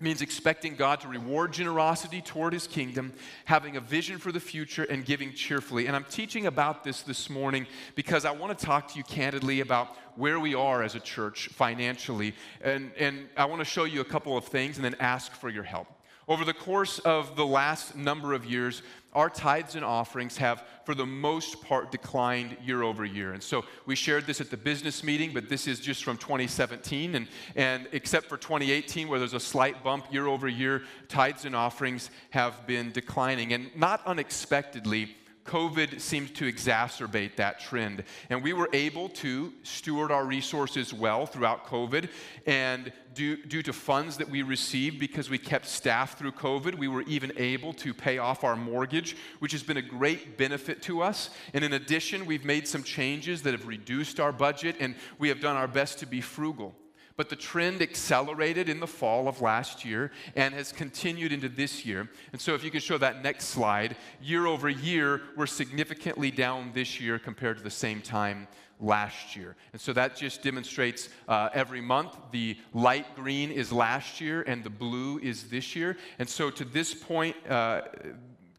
[0.00, 3.12] means expecting God to reward generosity toward his kingdom,
[3.44, 5.86] having a vision for the future, and giving cheerfully.
[5.86, 9.60] And I'm teaching about this this morning because I want to talk to you candidly
[9.60, 12.34] about where we are as a church financially.
[12.60, 15.48] And, and I want to show you a couple of things and then ask for
[15.48, 15.86] your help.
[16.26, 18.82] Over the course of the last number of years,
[19.14, 23.32] our tithes and offerings have, for the most part, declined year over year.
[23.32, 27.14] And so we shared this at the business meeting, but this is just from 2017.
[27.14, 31.54] And, and except for 2018, where there's a slight bump year over year, tithes and
[31.54, 33.52] offerings have been declining.
[33.52, 35.14] And not unexpectedly,
[35.44, 38.04] COVID seemed to exacerbate that trend.
[38.30, 42.08] And we were able to steward our resources well throughout COVID.
[42.46, 46.88] And due, due to funds that we received because we kept staff through COVID, we
[46.88, 51.02] were even able to pay off our mortgage, which has been a great benefit to
[51.02, 51.30] us.
[51.52, 55.40] And in addition, we've made some changes that have reduced our budget, and we have
[55.40, 56.74] done our best to be frugal.
[57.16, 61.86] But the trend accelerated in the fall of last year and has continued into this
[61.86, 62.08] year.
[62.32, 66.72] And so, if you could show that next slide, year over year, we're significantly down
[66.74, 68.48] this year compared to the same time
[68.80, 69.56] last year.
[69.72, 74.64] And so that just demonstrates uh, every month the light green is last year and
[74.64, 75.96] the blue is this year.
[76.18, 77.82] And so, to this point, uh,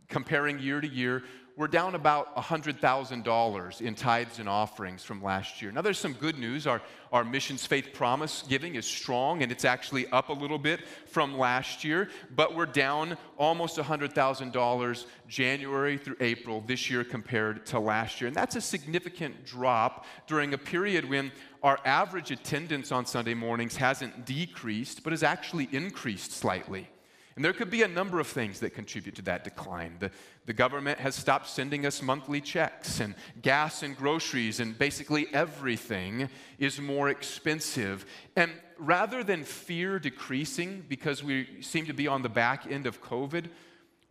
[0.07, 1.23] comparing year to year,
[1.57, 5.71] we're down about $100,000 in tithes and offerings from last year.
[5.71, 6.67] Now, there's some good news.
[6.67, 6.81] Our,
[7.13, 11.37] our missions faith promise giving is strong, and it's actually up a little bit from
[11.37, 18.19] last year, but we're down almost $100,000 January through April this year compared to last
[18.19, 18.27] year.
[18.27, 21.31] And that's a significant drop during a period when
[21.63, 26.89] our average attendance on Sunday mornings hasn't decreased, but has actually increased slightly.
[27.36, 29.98] And there could be a number of things that contribute to that decline.
[30.00, 30.10] The,
[30.45, 36.30] the government has stopped sending us monthly checks, and gas and groceries, and basically everything
[36.60, 38.06] is more expensive.
[38.38, 43.02] And rather than fear decreasing because we seem to be on the back end of
[43.02, 43.48] COVID,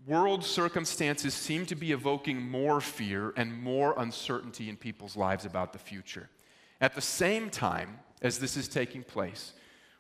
[0.07, 5.73] world circumstances seem to be evoking more fear and more uncertainty in people's lives about
[5.73, 6.29] the future.
[6.79, 9.55] At the same time as this is taking place,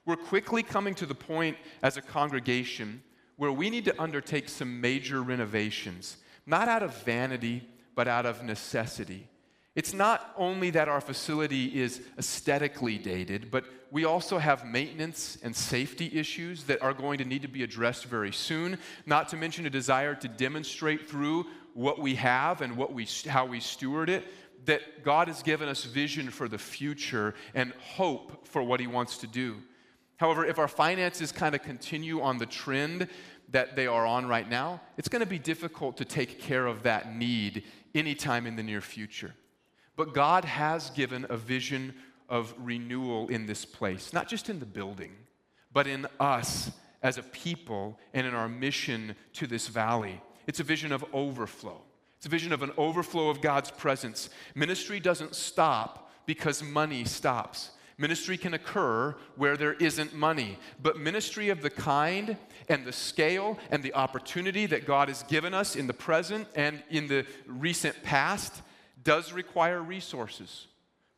[0.04, 3.02] we're quickly coming to the point as a congregation
[3.36, 6.16] where we need to undertake some major renovations,
[6.46, 9.28] not out of vanity, but out of necessity.
[9.74, 15.54] It's not only that our facility is aesthetically dated, but we also have maintenance and
[15.54, 19.66] safety issues that are going to need to be addressed very soon, not to mention
[19.66, 24.24] a desire to demonstrate through what we have and what we, how we steward it
[24.66, 29.18] that God has given us vision for the future and hope for what He wants
[29.18, 29.56] to do.
[30.16, 33.08] However, if our finances kind of continue on the trend
[33.50, 36.82] that they are on right now, it's going to be difficult to take care of
[36.84, 39.34] that need anytime in the near future.
[39.96, 41.94] But God has given a vision
[42.28, 45.12] of renewal in this place, not just in the building,
[45.72, 46.70] but in us
[47.02, 50.20] as a people and in our mission to this valley.
[50.46, 51.80] It's a vision of overflow.
[52.16, 54.30] It's a vision of an overflow of God's presence.
[54.54, 57.70] Ministry doesn't stop because money stops.
[57.96, 62.36] Ministry can occur where there isn't money, but ministry of the kind
[62.68, 66.82] and the scale and the opportunity that God has given us in the present and
[66.90, 68.62] in the recent past
[69.04, 70.66] does require resources.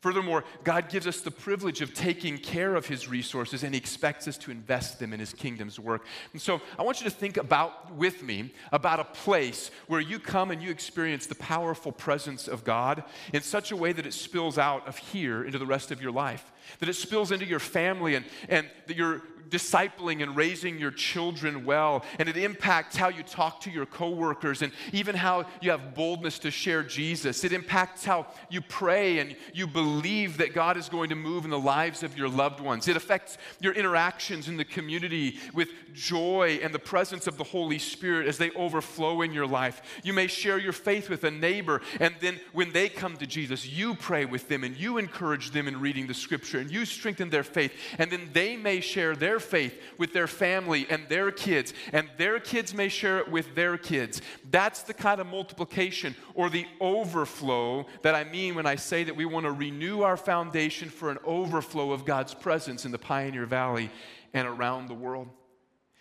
[0.06, 4.28] Furthermore, God gives us the privilege of taking care of His resources and He expects
[4.28, 6.06] us to invest them in His kingdom's work.
[6.32, 10.20] And so I want you to think about with me about a place where you
[10.20, 13.02] come and you experience the powerful presence of God
[13.32, 16.12] in such a way that it spills out of here into the rest of your
[16.12, 16.52] life.
[16.78, 21.64] that it spills into your family and, and that you're discipling and raising your children
[21.64, 25.94] well, and it impacts how you talk to your coworkers and even how you have
[25.94, 27.44] boldness to share Jesus.
[27.44, 31.50] It impacts how you pray and you believe that God is going to move in
[31.50, 32.88] the lives of your loved ones.
[32.88, 37.78] It affects your interactions in the community with joy and the presence of the Holy
[37.78, 40.00] Spirit as they overflow in your life.
[40.02, 43.66] You may share your faith with a neighbor, and then when they come to Jesus,
[43.66, 47.30] you pray with them and you encourage them in reading the scripture and you strengthen
[47.30, 51.30] their faith, and then they may share their their faith with their family and their
[51.30, 54.22] kids, and their kids may share it with their kids.
[54.50, 59.14] That's the kind of multiplication or the overflow that I mean when I say that
[59.14, 63.44] we want to renew our foundation for an overflow of God's presence in the Pioneer
[63.44, 63.90] Valley
[64.32, 65.28] and around the world.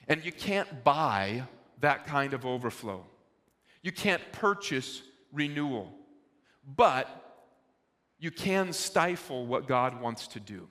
[0.07, 1.43] And you can't buy
[1.81, 3.03] that kind of overflow.
[3.81, 5.01] You can't purchase
[5.33, 5.91] renewal,
[6.65, 7.09] but
[8.17, 10.69] you can stifle what God wants to do.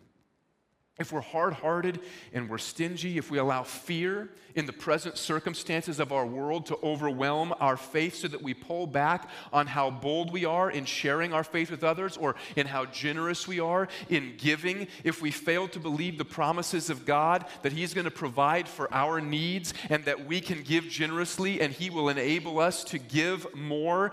[0.96, 1.98] If we're hard hearted
[2.32, 6.78] and we're stingy, if we allow fear in the present circumstances of our world to
[6.84, 11.32] overwhelm our faith so that we pull back on how bold we are in sharing
[11.32, 15.66] our faith with others or in how generous we are in giving, if we fail
[15.66, 20.04] to believe the promises of God that He's going to provide for our needs and
[20.04, 24.12] that we can give generously and He will enable us to give more,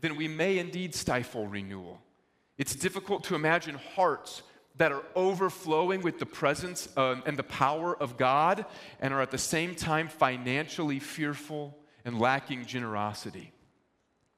[0.00, 2.00] then we may indeed stifle renewal.
[2.58, 4.44] It's difficult to imagine hearts
[4.76, 8.64] that are overflowing with the presence um, and the power of God
[9.00, 13.52] and are at the same time financially fearful and lacking generosity.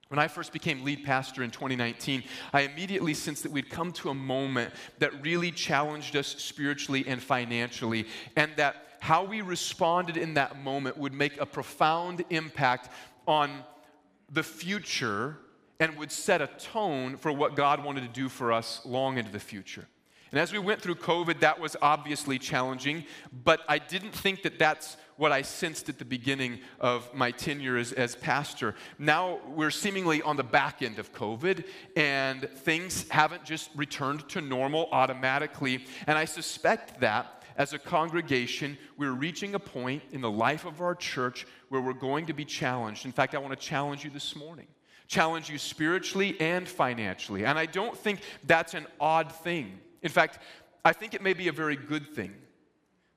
[0.08, 2.22] When I first became lead pastor in 2019,
[2.52, 7.22] I immediately sensed that we'd come to a moment that really challenged us spiritually and
[7.22, 8.06] financially,
[8.36, 12.90] and that how we responded in that moment would make a profound impact
[13.26, 13.64] on
[14.30, 15.38] the future
[15.80, 19.32] and would set a tone for what God wanted to do for us long into
[19.32, 19.86] the future.
[20.34, 23.04] And as we went through COVID, that was obviously challenging,
[23.44, 27.76] but I didn't think that that's what I sensed at the beginning of my tenure
[27.76, 28.74] as, as pastor.
[28.98, 31.64] Now we're seemingly on the back end of COVID,
[31.94, 35.84] and things haven't just returned to normal automatically.
[36.08, 40.80] And I suspect that as a congregation, we're reaching a point in the life of
[40.80, 43.06] our church where we're going to be challenged.
[43.06, 44.66] In fact, I want to challenge you this morning.
[45.06, 47.44] Challenge you spiritually and financially.
[47.44, 49.78] And I don't think that's an odd thing.
[50.04, 50.38] In fact,
[50.84, 52.34] I think it may be a very good thing.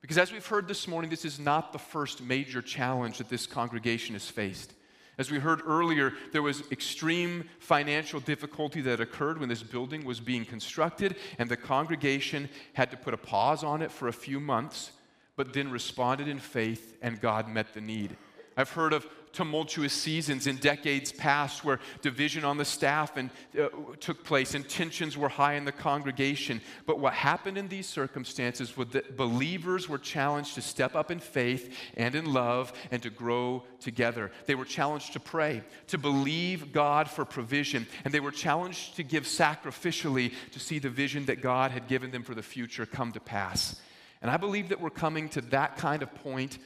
[0.00, 3.46] Because as we've heard this morning, this is not the first major challenge that this
[3.46, 4.72] congregation has faced.
[5.18, 10.20] As we heard earlier, there was extreme financial difficulty that occurred when this building was
[10.20, 14.38] being constructed, and the congregation had to put a pause on it for a few
[14.38, 14.92] months,
[15.36, 18.16] but then responded in faith, and God met the need.
[18.56, 19.06] I've heard of
[19.38, 23.68] tumultuous seasons in decades past where division on the staff and, uh,
[24.00, 26.60] took place and tensions were high in the congregation.
[26.86, 31.20] But what happened in these circumstances was that believers were challenged to step up in
[31.20, 34.32] faith and in love and to grow together.
[34.46, 39.04] They were challenged to pray, to believe God for provision, and they were challenged to
[39.04, 43.12] give sacrificially to see the vision that God had given them for the future come
[43.12, 43.80] to pass.
[44.20, 46.58] And I believe that we're coming to that kind of point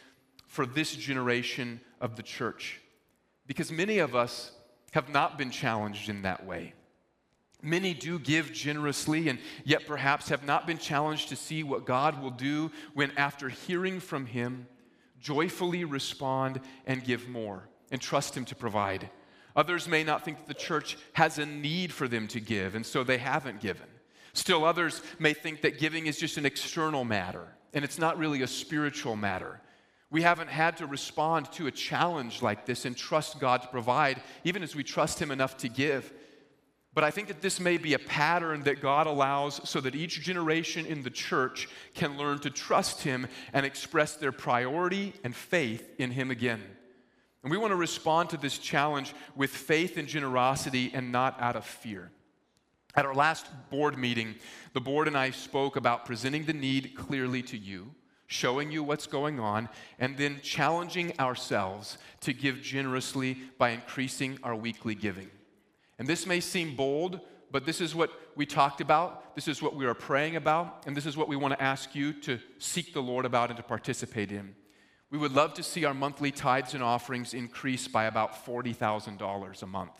[0.53, 2.79] for this generation of the church.
[3.47, 4.53] Because many of us
[4.91, 6.75] have not been challenged in that way.
[7.63, 12.21] Many do give generously, and yet perhaps have not been challenged to see what God
[12.21, 14.67] will do when, after hearing from Him,
[15.19, 19.09] joyfully respond and give more and trust Him to provide.
[19.57, 22.85] Others may not think that the church has a need for them to give, and
[22.85, 23.87] so they haven't given.
[24.35, 28.43] Still, others may think that giving is just an external matter, and it's not really
[28.43, 29.59] a spiritual matter.
[30.13, 34.21] We haven't had to respond to a challenge like this and trust God to provide,
[34.45, 36.13] even as we trust Him enough to give.
[36.93, 40.21] But I think that this may be a pattern that God allows so that each
[40.21, 45.89] generation in the church can learn to trust Him and express their priority and faith
[45.99, 46.63] in Him again.
[47.43, 51.57] And we want to respond to this challenge with faith and generosity and not out
[51.57, 52.11] of fear.
[52.95, 54.35] At our last board meeting,
[54.75, 57.95] the board and I spoke about presenting the need clearly to you
[58.27, 59.69] showing you what's going on,
[59.99, 65.31] and then challenging ourselves to give generously by increasing our weekly giving.
[65.99, 67.21] And this may seem bold,
[67.51, 69.35] but this is what we talked about.
[69.35, 71.95] This is what we are praying about, and this is what we want to ask
[71.95, 74.55] you to seek the Lord about and to participate in.
[75.11, 79.67] We would love to see our monthly tithes and offerings increase by about $40,000 a
[79.67, 79.93] month.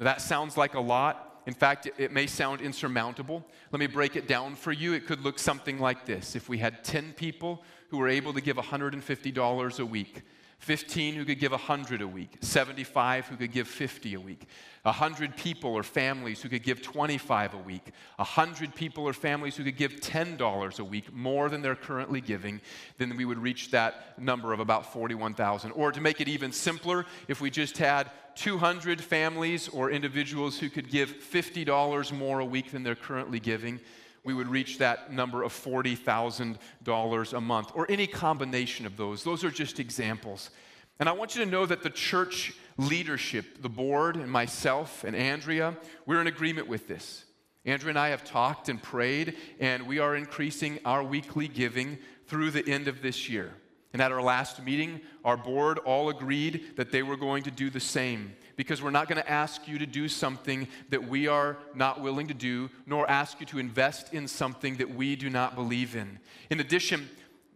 [0.00, 3.44] That sounds like a lot, in fact, it may sound insurmountable.
[3.72, 4.92] Let me break it down for you.
[4.92, 6.36] It could look something like this.
[6.36, 10.22] If we had 10 people who were able to give $150 a week,
[10.60, 14.46] 15 who could give 100 a week, 75 who could give 50 a week,
[14.82, 19.64] 100 people or families who could give 25 a week, 100 people or families who
[19.64, 22.60] could give $10 a week more than they're currently giving,
[22.98, 25.70] then we would reach that number of about 41,000.
[25.72, 30.68] Or to make it even simpler, if we just had 200 families or individuals who
[30.68, 33.80] could give $50 more a week than they're currently giving,
[34.24, 39.24] we would reach that number of $40,000 a month, or any combination of those.
[39.24, 40.50] Those are just examples.
[40.98, 45.16] And I want you to know that the church leadership, the board, and myself and
[45.16, 47.24] Andrea, we're in agreement with this.
[47.64, 52.50] Andrea and I have talked and prayed, and we are increasing our weekly giving through
[52.50, 53.54] the end of this year.
[53.92, 57.70] And at our last meeting, our board all agreed that they were going to do
[57.70, 61.56] the same because we're not going to ask you to do something that we are
[61.74, 65.54] not willing to do, nor ask you to invest in something that we do not
[65.54, 66.18] believe in.
[66.50, 67.08] In addition,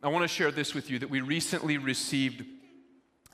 [0.02, 2.44] I want to share this with you that we recently received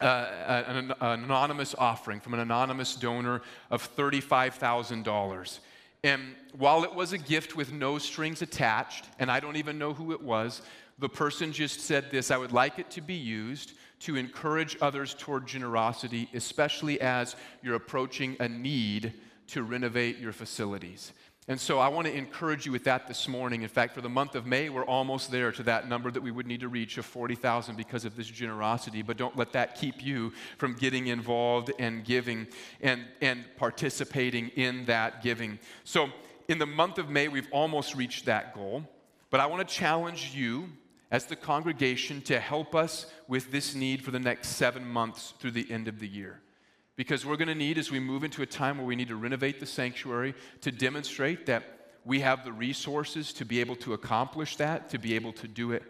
[0.01, 5.59] uh, an, an anonymous offering from an anonymous donor of $35,000.
[6.03, 6.23] And
[6.57, 10.13] while it was a gift with no strings attached, and I don't even know who
[10.13, 10.63] it was,
[10.99, 15.15] the person just said this I would like it to be used to encourage others
[15.15, 19.15] toward generosity, especially as you're approaching a need
[19.49, 21.13] to renovate your facilities.
[21.49, 23.63] And so I want to encourage you with that this morning.
[23.63, 26.31] In fact, for the month of May, we're almost there to that number that we
[26.31, 29.03] would need to reach of 40,000 because of this generosity.
[29.03, 32.47] But don't let that keep you from getting involved and giving
[32.81, 35.59] and, and participating in that giving.
[35.83, 36.11] So
[36.47, 38.85] in the month of May, we've almost reached that goal.
[39.31, 40.69] But I want to challenge you
[41.11, 45.51] as the congregation to help us with this need for the next seven months through
[45.51, 46.41] the end of the year.
[46.97, 49.17] Because we're going to need, as we move into a time where we need to
[49.17, 51.65] renovate the sanctuary, to demonstrate that
[52.05, 55.73] we have the resources to be able to accomplish that, to be able to do
[55.73, 55.83] it.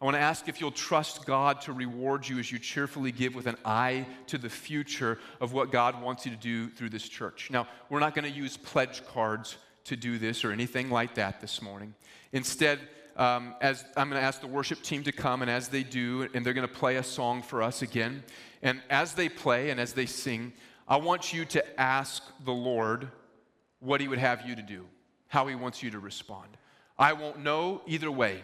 [0.00, 3.34] I want to ask if you'll trust God to reward you as you cheerfully give
[3.34, 7.08] with an eye to the future of what God wants you to do through this
[7.08, 7.48] church.
[7.50, 11.40] Now, we're not going to use pledge cards to do this or anything like that
[11.40, 11.94] this morning.
[12.32, 12.80] Instead,
[13.16, 16.28] um, as I'm going to ask the worship team to come, and as they do,
[16.34, 18.22] and they're going to play a song for us again.
[18.62, 20.52] And as they play and as they sing,
[20.86, 23.08] I want you to ask the Lord
[23.80, 24.86] what He would have you to do,
[25.28, 26.56] how He wants you to respond.
[26.98, 28.42] I won't know either way.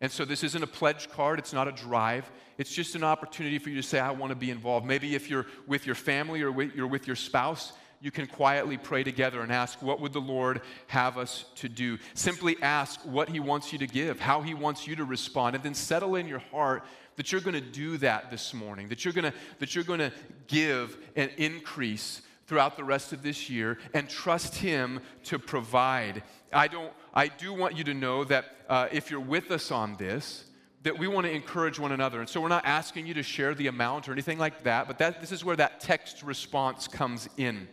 [0.00, 2.30] And so this isn't a pledge card, it's not a drive.
[2.56, 4.86] It's just an opportunity for you to say, I want to be involved.
[4.86, 7.72] Maybe if you're with your family or you're with your spouse,
[8.04, 11.98] you can quietly pray together and ask, What would the Lord have us to do?
[12.12, 15.64] Simply ask what He wants you to give, how He wants you to respond, and
[15.64, 16.84] then settle in your heart
[17.16, 20.00] that you're going to do that this morning, that you're going to, that you're going
[20.00, 20.12] to
[20.48, 26.22] give and increase throughout the rest of this year and trust Him to provide.
[26.52, 29.96] I, don't, I do want you to know that uh, if you're with us on
[29.96, 30.44] this,
[30.82, 32.20] that we want to encourage one another.
[32.20, 34.98] And so we're not asking you to share the amount or anything like that, but
[34.98, 37.66] that, this is where that text response comes in.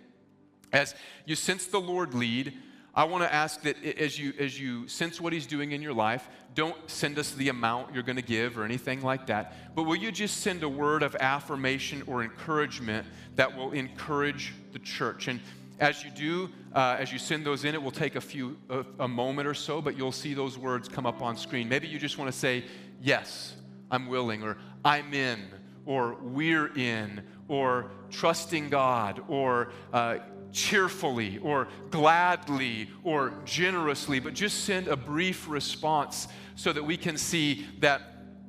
[0.74, 0.96] As
[1.26, 2.54] you sense the Lord lead,
[2.94, 5.94] I want to ask that as you, as you sense what He's doing in your
[5.94, 9.76] life, don't send us the amount you're going to give or anything like that.
[9.76, 14.80] But will you just send a word of affirmation or encouragement that will encourage the
[14.80, 15.30] church?
[15.30, 15.40] And
[15.80, 18.86] as you do, uh, as you send those in, it will take a few, a,
[19.00, 21.70] a moment or so, but you'll see those words come up on screen.
[21.70, 22.66] Maybe you just want to say,
[23.02, 23.56] Yes,
[23.90, 25.40] I'm willing, or I'm in,
[25.86, 30.20] or we're in, or trusting God, or uh,
[30.52, 37.18] cheerfully or gladly or generously, but just send a brief response so that we can
[37.18, 38.02] see that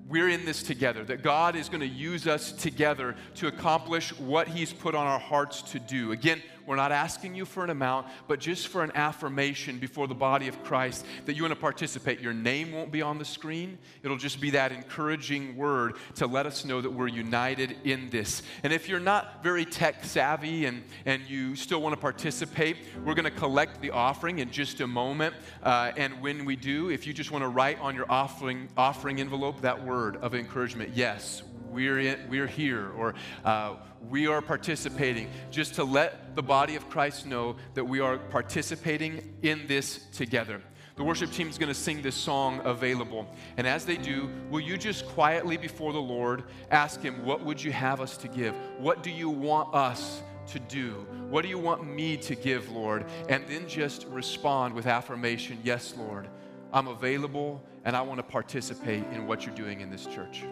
[0.09, 4.47] we're in this together, that God is going to use us together to accomplish what
[4.47, 6.13] He's put on our hearts to do.
[6.13, 10.15] Again, we're not asking you for an amount, but just for an affirmation before the
[10.15, 12.21] body of Christ that you want to participate.
[12.21, 16.47] Your name won't be on the screen, it'll just be that encouraging word to let
[16.47, 18.43] us know that we're united in this.
[18.63, 23.15] And if you're not very tech savvy and, and you still want to participate, we're
[23.15, 25.35] going to collect the offering in just a moment.
[25.63, 29.21] Uh, and when we do, if you just want to write on your offering, offering
[29.21, 31.43] envelope that word of encouragement, yes,
[31.73, 33.15] we're, in, we're here, or
[33.45, 33.77] uh,
[34.09, 39.35] we are participating, just to let the body of Christ know that we are participating
[39.43, 40.61] in this together.
[40.97, 43.27] The worship team is going to sing this song available.
[43.57, 47.63] And as they do, will you just quietly before the Lord ask Him, What would
[47.63, 48.55] you have us to give?
[48.79, 51.07] What do you want us to do?
[51.31, 53.07] What do you want me to give, Lord?
[53.31, 56.29] And then just respond with affirmation Yes, Lord,
[56.73, 60.45] I'm available and I want to participate in what you're doing in this church.